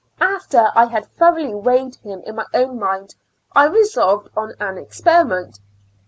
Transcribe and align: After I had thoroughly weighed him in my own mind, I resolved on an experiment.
After 0.19 0.71
I 0.73 0.85
had 0.85 1.05
thoroughly 1.05 1.53
weighed 1.53 1.97
him 1.97 2.23
in 2.25 2.33
my 2.37 2.45
own 2.55 2.79
mind, 2.79 3.13
I 3.55 3.65
resolved 3.67 4.29
on 4.35 4.55
an 4.59 4.79
experiment. 4.79 5.59